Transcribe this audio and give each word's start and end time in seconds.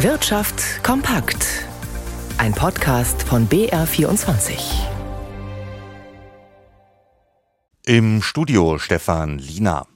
Wirtschaft 0.00 0.84
kompakt. 0.84 1.64
Ein 2.36 2.52
Podcast 2.52 3.22
von 3.22 3.48
BR24. 3.48 4.58
Im 7.86 8.20
Studio 8.20 8.78
Stefan 8.78 9.38
Lina. 9.38 9.86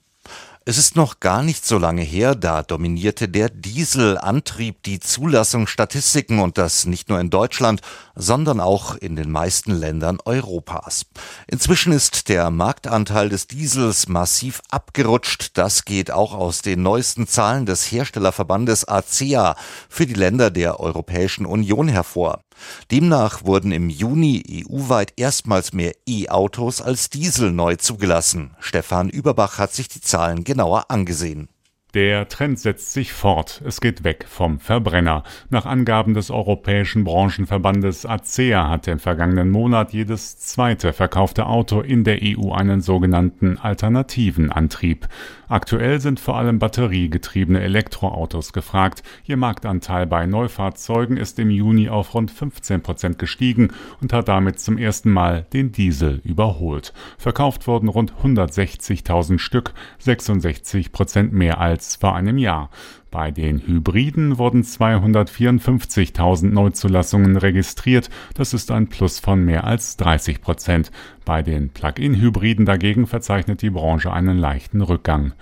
Es 0.64 0.78
ist 0.78 0.96
noch 0.96 1.20
gar 1.20 1.42
nicht 1.42 1.66
so 1.66 1.76
lange 1.76 2.00
her, 2.00 2.34
da 2.34 2.62
dominierte 2.62 3.28
der 3.28 3.50
Dieselantrieb 3.50 4.82
die 4.84 5.00
Zulassungsstatistiken 5.00 6.38
und 6.38 6.56
das 6.56 6.86
nicht 6.86 7.10
nur 7.10 7.20
in 7.20 7.28
Deutschland, 7.28 7.82
sondern 8.20 8.60
auch 8.60 8.94
in 8.96 9.16
den 9.16 9.30
meisten 9.30 9.72
Ländern 9.72 10.18
Europas. 10.24 11.06
Inzwischen 11.46 11.92
ist 11.92 12.28
der 12.28 12.50
Marktanteil 12.50 13.28
des 13.28 13.46
Diesels 13.46 14.08
massiv 14.08 14.60
abgerutscht. 14.70 15.52
Das 15.54 15.84
geht 15.84 16.10
auch 16.10 16.34
aus 16.34 16.62
den 16.62 16.82
neuesten 16.82 17.26
Zahlen 17.26 17.66
des 17.66 17.90
Herstellerverbandes 17.90 18.86
ACEA 18.86 19.56
für 19.88 20.06
die 20.06 20.14
Länder 20.14 20.50
der 20.50 20.80
Europäischen 20.80 21.46
Union 21.46 21.88
hervor. 21.88 22.42
Demnach 22.90 23.44
wurden 23.44 23.72
im 23.72 23.88
Juni 23.88 24.66
EU-weit 24.68 25.14
erstmals 25.16 25.72
mehr 25.72 25.94
E-Autos 26.06 26.82
als 26.82 27.08
Diesel 27.08 27.52
neu 27.52 27.76
zugelassen. 27.76 28.54
Stefan 28.60 29.08
Überbach 29.08 29.58
hat 29.58 29.72
sich 29.72 29.88
die 29.88 30.00
Zahlen 30.00 30.44
genauer 30.44 30.90
angesehen. 30.90 31.48
Der 31.94 32.28
Trend 32.28 32.60
setzt 32.60 32.92
sich 32.92 33.12
fort. 33.12 33.60
Es 33.66 33.80
geht 33.80 34.04
weg 34.04 34.24
vom 34.28 34.60
Verbrenner. 34.60 35.24
Nach 35.48 35.66
Angaben 35.66 36.14
des 36.14 36.30
Europäischen 36.30 37.02
Branchenverbandes 37.02 38.06
ACEA 38.06 38.68
hat 38.68 38.86
im 38.86 39.00
vergangenen 39.00 39.50
Monat 39.50 39.92
jedes 39.92 40.38
zweite 40.38 40.92
verkaufte 40.92 41.46
Auto 41.46 41.80
in 41.80 42.04
der 42.04 42.20
EU 42.22 42.52
einen 42.52 42.80
sogenannten 42.80 43.58
alternativen 43.58 44.52
Antrieb. 44.52 45.08
Aktuell 45.48 46.00
sind 46.00 46.20
vor 46.20 46.36
allem 46.36 46.60
batteriegetriebene 46.60 47.60
Elektroautos 47.60 48.52
gefragt. 48.52 49.02
Ihr 49.24 49.36
Marktanteil 49.36 50.06
bei 50.06 50.26
Neufahrzeugen 50.26 51.16
ist 51.16 51.40
im 51.40 51.50
Juni 51.50 51.88
auf 51.88 52.14
rund 52.14 52.30
15 52.30 52.82
Prozent 52.82 53.18
gestiegen 53.18 53.72
und 54.00 54.12
hat 54.12 54.28
damit 54.28 54.60
zum 54.60 54.78
ersten 54.78 55.10
Mal 55.10 55.44
den 55.52 55.72
Diesel 55.72 56.20
überholt. 56.22 56.92
Verkauft 57.18 57.66
wurden 57.66 57.88
rund 57.88 58.12
160.000 58.22 59.40
Stück, 59.40 59.74
66 59.98 60.92
Prozent 60.92 61.32
mehr 61.32 61.58
als 61.58 61.79
als 61.80 61.96
vor 61.96 62.14
einem 62.14 62.36
Jahr. 62.36 62.68
Bei 63.10 63.32
den 63.32 63.66
Hybriden 63.66 64.38
wurden 64.38 64.62
254.000 64.62 66.46
Neuzulassungen 66.50 67.36
registriert. 67.36 68.08
Das 68.34 68.54
ist 68.54 68.70
ein 68.70 68.86
Plus 68.86 69.18
von 69.18 69.44
mehr 69.44 69.64
als 69.64 69.96
30 69.96 70.40
Prozent. 70.40 70.92
Bei 71.24 71.42
den 71.42 71.70
Plug-in-Hybriden 71.70 72.66
dagegen 72.66 73.06
verzeichnet 73.06 73.62
die 73.62 73.70
Branche 73.70 74.12
einen 74.12 74.38
leichten 74.38 74.80
Rückgang. 74.80 75.32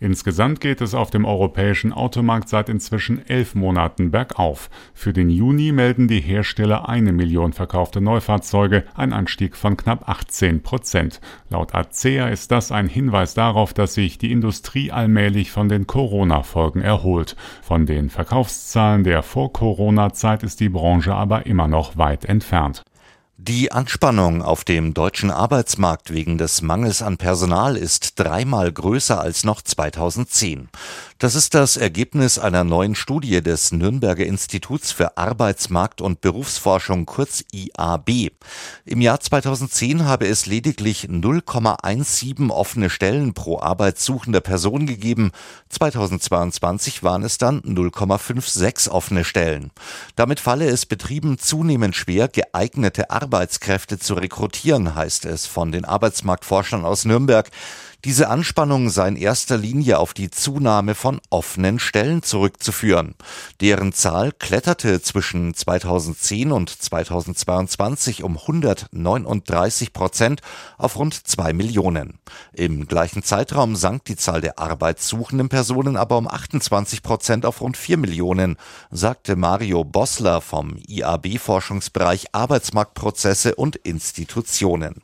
Insgesamt 0.00 0.60
geht 0.60 0.80
es 0.80 0.94
auf 0.94 1.10
dem 1.10 1.24
europäischen 1.24 1.92
Automarkt 1.92 2.48
seit 2.48 2.68
inzwischen 2.68 3.26
elf 3.28 3.54
Monaten 3.54 4.10
bergauf. 4.10 4.70
Für 4.94 5.12
den 5.12 5.28
Juni 5.28 5.72
melden 5.72 6.06
die 6.08 6.20
Hersteller 6.20 6.88
eine 6.88 7.12
Million 7.12 7.52
verkaufte 7.52 8.00
Neufahrzeuge, 8.00 8.84
ein 8.94 9.12
Anstieg 9.12 9.56
von 9.56 9.76
knapp 9.76 10.08
18 10.08 10.62
Prozent. 10.62 11.20
Laut 11.50 11.74
ACEA 11.74 12.28
ist 12.28 12.50
das 12.52 12.70
ein 12.70 12.88
Hinweis 12.88 13.34
darauf, 13.34 13.74
dass 13.74 13.94
sich 13.94 14.18
die 14.18 14.32
Industrie 14.32 14.92
allmählich 14.92 15.50
von 15.50 15.68
den 15.68 15.86
Corona-Folgen 15.86 16.80
erholt 16.80 17.17
erholt. 17.18 17.36
Von 17.62 17.86
den 17.86 18.10
Verkaufszahlen 18.10 19.04
der 19.04 19.22
Vor-Corona-Zeit 19.22 20.42
ist 20.42 20.60
die 20.60 20.68
Branche 20.68 21.14
aber 21.14 21.46
immer 21.46 21.68
noch 21.68 21.96
weit 21.96 22.24
entfernt. 22.24 22.84
Die 23.40 23.70
Anspannung 23.70 24.42
auf 24.42 24.64
dem 24.64 24.94
deutschen 24.94 25.30
Arbeitsmarkt 25.30 26.12
wegen 26.12 26.38
des 26.38 26.60
Mangels 26.60 27.02
an 27.02 27.18
Personal 27.18 27.76
ist 27.76 28.18
dreimal 28.18 28.72
größer 28.72 29.20
als 29.20 29.44
noch 29.44 29.62
2010. 29.62 30.68
Das 31.20 31.36
ist 31.36 31.54
das 31.54 31.76
Ergebnis 31.76 32.40
einer 32.40 32.64
neuen 32.64 32.96
Studie 32.96 33.40
des 33.40 33.70
Nürnberger 33.70 34.26
Instituts 34.26 34.90
für 34.90 35.16
Arbeitsmarkt 35.16 36.00
und 36.00 36.20
Berufsforschung 36.20 37.06
kurz 37.06 37.44
IAB. 37.52 38.32
Im 38.84 39.00
Jahr 39.00 39.20
2010 39.20 40.04
habe 40.04 40.26
es 40.26 40.46
lediglich 40.46 41.04
0,17 41.04 42.50
offene 42.50 42.90
Stellen 42.90 43.34
pro 43.34 43.60
arbeitssuchender 43.60 44.40
Person 44.40 44.86
gegeben. 44.86 45.30
2022 45.68 47.04
waren 47.04 47.22
es 47.22 47.38
dann 47.38 47.60
0,56 47.60 48.88
offene 48.88 49.22
Stellen. 49.24 49.70
Damit 50.16 50.40
falle 50.40 50.66
es 50.66 50.86
Betrieben 50.86 51.38
zunehmend 51.38 51.94
schwer, 51.94 52.26
geeignete 52.26 53.10
Arbeitskräfte 53.10 53.27
Arbeitskräfte 53.28 53.98
zu 53.98 54.14
rekrutieren, 54.14 54.94
heißt 54.94 55.26
es 55.26 55.44
von 55.44 55.70
den 55.70 55.84
Arbeitsmarktforschern 55.84 56.86
aus 56.86 57.04
Nürnberg. 57.04 57.50
Diese 58.04 58.28
Anspannung 58.28 58.90
sei 58.90 59.08
in 59.08 59.16
erster 59.16 59.56
Linie 59.56 59.98
auf 59.98 60.14
die 60.14 60.30
Zunahme 60.30 60.94
von 60.94 61.20
offenen 61.30 61.80
Stellen 61.80 62.22
zurückzuführen. 62.22 63.16
Deren 63.60 63.92
Zahl 63.92 64.30
kletterte 64.30 65.02
zwischen 65.02 65.52
2010 65.52 66.52
und 66.52 66.70
2022 66.70 68.22
um 68.22 68.38
139 68.38 69.92
Prozent 69.92 70.42
auf 70.76 70.96
rund 70.96 71.26
zwei 71.26 71.52
Millionen. 71.52 72.20
Im 72.52 72.86
gleichen 72.86 73.24
Zeitraum 73.24 73.74
sank 73.74 74.04
die 74.04 74.16
Zahl 74.16 74.42
der 74.42 74.60
arbeitssuchenden 74.60 75.48
Personen 75.48 75.96
aber 75.96 76.18
um 76.18 76.28
28 76.28 77.02
Prozent 77.02 77.44
auf 77.44 77.60
rund 77.60 77.76
vier 77.76 77.96
Millionen, 77.96 78.58
sagte 78.92 79.34
Mario 79.34 79.82
Bossler 79.82 80.40
vom 80.40 80.76
IAB-Forschungsbereich 80.86 82.26
Arbeitsmarktprozesse 82.32 83.56
und 83.56 83.74
Institutionen. 83.74 85.02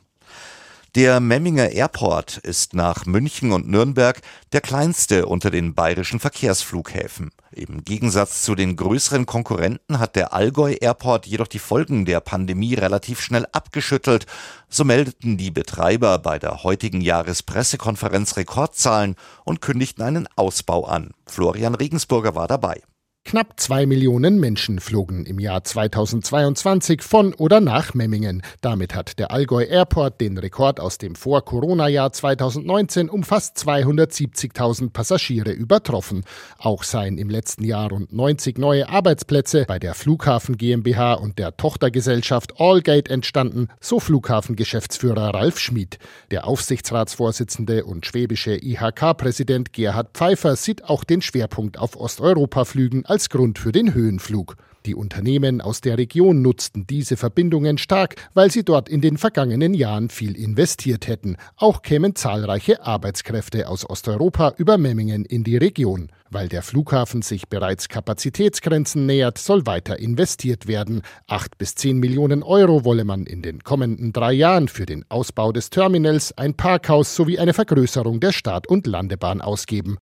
Der 0.95 1.19
Memminger 1.19 1.71
Airport 1.71 2.37
ist 2.37 2.73
nach 2.73 3.05
München 3.05 3.51
und 3.51 3.67
Nürnberg 3.67 4.21
der 4.53 4.61
kleinste 4.61 5.25
unter 5.25 5.51
den 5.51 5.75
bayerischen 5.75 6.21
Verkehrsflughäfen. 6.21 7.31
Im 7.51 7.83
Gegensatz 7.83 8.43
zu 8.43 8.55
den 8.55 8.77
größeren 8.77 9.25
Konkurrenten 9.25 9.99
hat 9.99 10.15
der 10.15 10.31
Allgäu 10.31 10.73
Airport 10.79 11.27
jedoch 11.27 11.47
die 11.47 11.59
Folgen 11.59 12.05
der 12.05 12.21
Pandemie 12.21 12.75
relativ 12.75 13.19
schnell 13.19 13.45
abgeschüttelt. 13.51 14.25
So 14.69 14.85
meldeten 14.85 15.35
die 15.35 15.51
Betreiber 15.51 16.17
bei 16.17 16.39
der 16.39 16.63
heutigen 16.63 17.01
Jahrespressekonferenz 17.01 18.37
Rekordzahlen 18.37 19.17
und 19.43 19.59
kündigten 19.59 20.01
einen 20.01 20.29
Ausbau 20.37 20.85
an. 20.85 21.11
Florian 21.25 21.75
Regensburger 21.75 22.35
war 22.35 22.47
dabei. 22.47 22.81
Knapp 23.27 23.59
zwei 23.59 23.87
Millionen 23.87 24.39
Menschen 24.39 24.79
flogen 24.79 25.25
im 25.25 25.39
Jahr 25.39 25.63
2022 25.63 27.01
von 27.01 27.33
oder 27.33 27.59
nach 27.59 27.95
Memmingen. 27.95 28.43
Damit 28.61 28.93
hat 28.93 29.17
der 29.17 29.31
Allgäu 29.31 29.63
Airport 29.63 30.21
den 30.21 30.37
Rekord 30.37 30.79
aus 30.79 30.99
dem 30.99 31.15
Vor-Corona-Jahr 31.15 32.13
2019 32.13 33.09
um 33.09 33.23
fast 33.23 33.57
270.000 33.57 34.91
Passagiere 34.91 35.53
übertroffen. 35.53 36.23
Auch 36.59 36.83
seien 36.83 37.17
im 37.17 37.31
letzten 37.31 37.63
Jahr 37.63 37.89
rund 37.89 38.13
90 38.13 38.59
neue 38.59 38.87
Arbeitsplätze 38.87 39.65
bei 39.67 39.79
der 39.79 39.95
Flughafen 39.95 40.55
GmbH 40.55 41.15
und 41.15 41.39
der 41.39 41.57
Tochtergesellschaft 41.57 42.59
Allgate 42.59 43.09
entstanden, 43.09 43.69
so 43.79 43.99
Flughafengeschäftsführer 43.99 45.33
Ralf 45.33 45.57
Schmid. 45.57 45.97
Der 46.29 46.45
Aufsichtsratsvorsitzende 46.45 47.85
und 47.85 48.05
schwäbische 48.05 48.55
IHK-Präsident 48.55 49.73
Gerhard 49.73 50.11
Pfeiffer 50.13 50.55
sieht 50.55 50.83
auch 50.83 51.03
den 51.03 51.23
Schwerpunkt 51.23 51.79
auf 51.79 51.99
Osteuropa-Flügen 51.99 53.03
als 53.15 53.29
Grund 53.29 53.59
für 53.59 53.71
den 53.71 53.93
Höhenflug. 53.93 54.57
Die 54.85 54.93
Unternehmen 54.93 55.61
aus 55.61 55.79
der 55.79 55.97
Region 55.97 56.41
nutzten 56.41 56.85
diese 56.85 57.15
Verbindungen 57.15 57.77
stark, 57.77 58.15
weil 58.33 58.51
sie 58.51 58.65
dort 58.65 58.89
in 58.89 58.99
den 58.99 59.17
vergangenen 59.17 59.73
Jahren 59.73 60.09
viel 60.09 60.35
investiert 60.35 61.07
hätten. 61.07 61.37
Auch 61.55 61.81
kämen 61.81 62.13
zahlreiche 62.15 62.83
Arbeitskräfte 62.83 63.69
aus 63.69 63.89
Osteuropa 63.89 64.53
über 64.57 64.77
Memmingen 64.77 65.23
in 65.23 65.45
die 65.45 65.55
Region. 65.55 66.11
Weil 66.29 66.49
der 66.49 66.61
Flughafen 66.61 67.21
sich 67.21 67.47
bereits 67.47 67.87
Kapazitätsgrenzen 67.87 69.05
nähert, 69.05 69.37
soll 69.37 69.65
weiter 69.65 69.97
investiert 69.97 70.67
werden. 70.67 71.01
Acht 71.25 71.57
bis 71.57 71.75
zehn 71.75 71.99
Millionen 71.99 72.43
Euro 72.43 72.83
wolle 72.83 73.05
man 73.05 73.25
in 73.25 73.41
den 73.41 73.63
kommenden 73.63 74.11
drei 74.11 74.33
Jahren 74.33 74.67
für 74.67 74.85
den 74.85 75.05
Ausbau 75.07 75.53
des 75.53 75.69
Terminals, 75.69 76.37
ein 76.37 76.53
Parkhaus 76.55 77.15
sowie 77.15 77.39
eine 77.39 77.53
Vergrößerung 77.53 78.19
der 78.19 78.33
Start- 78.33 78.67
und 78.67 78.85
Landebahn 78.85 79.39
ausgeben. 79.39 79.99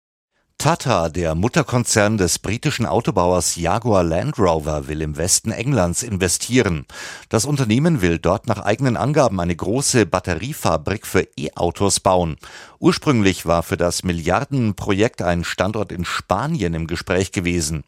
Tata, 0.60 1.08
der 1.08 1.36
Mutterkonzern 1.36 2.18
des 2.18 2.38
britischen 2.38 2.86
Autobauers 2.86 3.56
Jaguar 3.56 4.04
Land 4.04 4.38
Rover, 4.38 4.90
will 4.90 5.02
im 5.02 5.16
Westen 5.16 5.54
Englands 5.54 6.04
investieren. 6.04 6.86
Das 7.30 7.46
Unternehmen 7.46 8.02
will 8.02 8.20
dort 8.20 8.46
nach 8.46 8.60
eigenen 8.60 8.98
Angaben 8.98 9.40
eine 9.40 9.56
große 9.56 10.06
Batteriefabrik 10.06 11.08
für 11.08 11.26
E-Autos 11.38 12.02
bauen. 12.02 12.36
Ursprünglich 12.78 13.46
war 13.46 13.64
für 13.64 13.78
das 13.78 14.04
Milliardenprojekt 14.04 15.22
ein 15.22 15.46
Standort 15.46 15.94
in 15.94 16.04
Spanien 16.04 16.74
im 16.74 16.88
Gespräch 16.88 17.32
gewesen. 17.32 17.86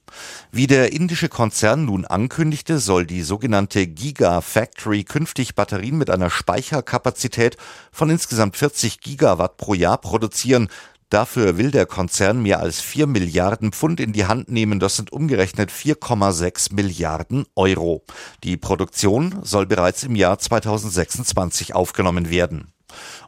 Wie 0.54 0.68
der 0.68 0.94
indische 0.94 1.28
Konzern 1.28 1.84
nun 1.84 2.06
ankündigte, 2.06 2.80
soll 2.80 3.06
die 3.06 3.24
sogenannte 3.24 3.86
Giga 3.86 4.40
Factory 4.40 5.04
künftig 5.04 5.56
Batterien 5.56 5.98
mit 5.98 6.10
einer 6.10 6.30
Speicherkapazität 6.30 7.58
von 7.92 8.10
insgesamt 8.10 8.56
40 8.56 9.02
Gigawatt 9.02 9.58
pro 9.58 9.74
Jahr 9.74 9.98
produzieren, 9.98 10.70
Dafür 11.12 11.58
will 11.58 11.72
der 11.72 11.86
Konzern 11.86 12.42
mehr 12.42 12.62
als 12.62 12.80
4 12.80 13.06
Milliarden 13.06 13.74
Pfund 13.74 14.00
in 14.00 14.14
die 14.14 14.28
Hand 14.28 14.50
nehmen, 14.50 14.80
das 14.80 14.96
sind 14.96 15.12
umgerechnet 15.12 15.70
4,6 15.70 16.74
Milliarden 16.74 17.46
Euro. 17.54 18.06
Die 18.46 18.56
Produktion 18.56 19.38
soll 19.44 19.66
bereits 19.66 20.04
im 20.04 20.16
Jahr 20.16 20.40
2026 20.40 21.76
aufgenommen 21.76 22.30
werden. 22.30 22.72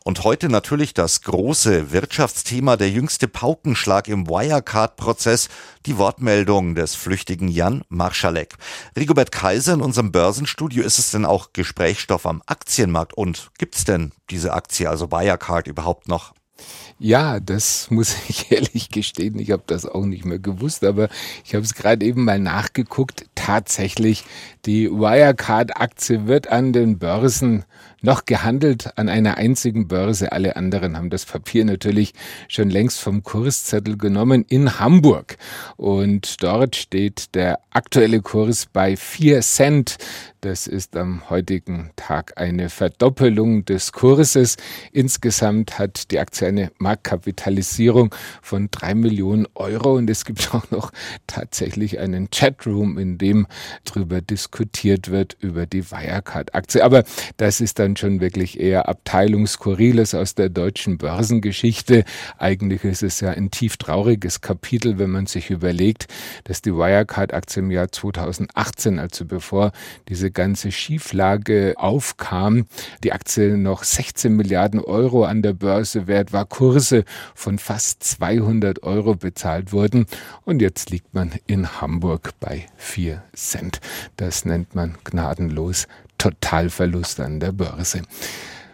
Und 0.05 0.23
heute 0.23 0.47
natürlich 0.47 0.93
das 0.93 1.23
große 1.23 1.91
Wirtschaftsthema, 1.91 2.77
der 2.77 2.89
jüngste 2.89 3.27
Paukenschlag 3.27 4.07
im 4.07 4.29
Wirecard-Prozess, 4.29 5.49
die 5.85 5.97
Wortmeldung 5.97 6.75
des 6.75 6.95
flüchtigen 6.95 7.49
Jan 7.49 7.83
Marschalek. 7.89 8.55
Rigobert 8.95 9.33
Kaiser 9.33 9.73
in 9.73 9.81
unserem 9.81 10.13
Börsenstudio, 10.13 10.83
ist 10.83 10.99
es 10.99 11.11
denn 11.11 11.25
auch 11.25 11.51
Gesprächsstoff 11.51 12.25
am 12.27 12.43
Aktienmarkt 12.45 13.13
und 13.13 13.51
gibt's 13.57 13.83
denn 13.83 14.13
diese 14.29 14.53
Aktie, 14.53 14.89
also 14.89 15.11
Wirecard, 15.11 15.67
überhaupt 15.67 16.07
noch? 16.07 16.33
Ja, 16.99 17.39
das 17.39 17.89
muss 17.91 18.15
ich 18.29 18.51
ehrlich 18.51 18.89
gestehen. 18.89 19.39
Ich 19.39 19.51
habe 19.51 19.63
das 19.67 19.85
auch 19.85 20.05
nicht 20.05 20.25
mehr 20.25 20.39
gewusst, 20.39 20.83
aber 20.83 21.09
ich 21.43 21.55
habe 21.55 21.65
es 21.65 21.73
gerade 21.73 22.05
eben 22.05 22.23
mal 22.23 22.39
nachgeguckt. 22.39 23.25
Tatsächlich, 23.35 24.23
die 24.65 24.89
Wirecard-Aktie 24.89 26.27
wird 26.27 26.47
an 26.47 26.73
den 26.73 26.99
Börsen 26.99 27.65
noch 28.03 28.25
gehandelt, 28.25 28.97
an 28.97 29.09
einer 29.09 29.37
einzigen 29.37 29.87
Börse. 29.87 30.31
Alle 30.31 30.55
anderen 30.55 30.97
haben 30.97 31.09
das 31.09 31.25
Papier 31.25 31.65
natürlich 31.65 32.13
schon 32.49 32.69
längst 32.69 32.99
vom 32.99 33.23
Kurszettel 33.23 33.97
genommen 33.97 34.45
in 34.47 34.79
Hamburg. 34.79 35.37
Und 35.77 36.43
dort 36.43 36.75
steht 36.75 37.33
der 37.33 37.59
aktuelle 37.71 38.21
Kurs 38.21 38.67
bei 38.71 38.95
vier 38.97 39.41
Cent. 39.41 39.97
Das 40.41 40.67
ist 40.67 40.97
am 40.97 41.29
heutigen 41.29 41.91
Tag 41.95 42.33
eine 42.35 42.67
Verdoppelung 42.67 43.63
des 43.63 43.93
Kurses. 43.93 44.57
Insgesamt 44.91 45.79
hat 45.79 46.11
die 46.11 46.19
Aktie 46.19 46.45
eine 46.45 46.69
Marktkapitalisierung 46.79 48.13
von 48.41 48.67
drei 48.69 48.93
Millionen 48.93 49.47
Euro 49.55 49.95
und 49.95 50.09
es 50.09 50.25
gibt 50.25 50.53
auch 50.53 50.69
noch 50.69 50.91
tatsächlich 51.27 51.99
einen 51.99 52.29
Chatroom, 52.29 52.97
in 52.97 53.17
dem 53.17 53.47
darüber 53.85 54.19
diskutiert 54.19 55.09
wird 55.09 55.37
über 55.39 55.65
die 55.65 55.89
Wirecard-Aktie. 55.89 56.83
Aber 56.83 57.05
das 57.37 57.61
ist 57.61 57.79
dann 57.79 57.92
schon 57.97 58.19
wirklich 58.19 58.59
eher 58.59 58.87
Abteilungsskurriles 58.87 60.15
aus 60.15 60.35
der 60.35 60.49
deutschen 60.49 60.97
Börsengeschichte. 60.97 62.03
Eigentlich 62.37 62.83
ist 62.83 63.03
es 63.03 63.19
ja 63.19 63.31
ein 63.31 63.51
tief 63.51 63.77
trauriges 63.77 64.41
Kapitel, 64.41 64.97
wenn 64.99 65.09
man 65.09 65.25
sich 65.25 65.49
überlegt, 65.49 66.07
dass 66.43 66.61
die 66.61 66.73
Wirecard-Aktie 66.73 67.61
im 67.61 67.71
Jahr 67.71 67.91
2018, 67.91 68.99
also 68.99 69.25
bevor 69.25 69.71
diese 70.09 70.31
ganze 70.31 70.71
Schieflage 70.71 71.75
aufkam, 71.77 72.65
die 73.03 73.13
Aktie 73.13 73.57
noch 73.57 73.83
16 73.83 74.35
Milliarden 74.35 74.79
Euro 74.79 75.25
an 75.25 75.41
der 75.41 75.53
Börse 75.53 76.07
wert 76.07 76.33
war, 76.33 76.45
Kurse 76.45 77.03
von 77.35 77.59
fast 77.59 78.03
200 78.03 78.83
Euro 78.83 79.15
bezahlt 79.15 79.71
wurden 79.71 80.05
und 80.45 80.61
jetzt 80.61 80.89
liegt 80.89 81.13
man 81.13 81.31
in 81.47 81.81
Hamburg 81.81 82.31
bei 82.39 82.65
4 82.77 83.23
Cent. 83.33 83.79
Das 84.17 84.45
nennt 84.45 84.75
man 84.75 84.95
gnadenlos 85.03 85.87
Totalverlust 86.23 87.19
an 87.19 87.39
der 87.41 87.51
Börse. 87.51 88.03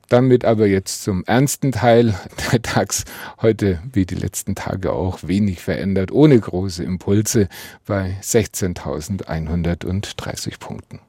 Damit 0.07 0.45
aber 0.45 0.67
jetzt 0.67 1.01
zum 1.01 1.23
ernsten 1.25 1.71
Teil. 1.71 2.13
Der 2.51 2.59
DAX 2.59 3.05
heute, 3.41 3.81
wie 3.91 4.05
die 4.05 4.13
letzten 4.13 4.53
Tage 4.53 4.91
auch, 4.91 5.17
wenig 5.23 5.59
verändert, 5.59 6.11
ohne 6.11 6.39
große 6.39 6.83
Impulse 6.83 7.49
bei 7.87 8.15
16.130 8.21 10.59
Punkten. 10.59 10.99